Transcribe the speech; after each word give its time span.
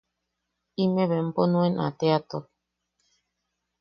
Imeʼe 0.83 1.09
bempo 1.11 1.41
nuan 1.51 1.73
a 1.85 1.87
teatuak. 1.99 2.45